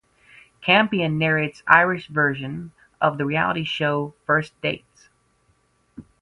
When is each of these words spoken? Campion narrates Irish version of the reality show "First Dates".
Campion 0.61 1.19
narrates 1.19 1.61
Irish 1.67 2.07
version 2.07 2.71
of 2.99 3.19
the 3.19 3.25
reality 3.27 3.63
show 3.63 4.15
"First 4.25 4.59
Dates". 4.59 5.09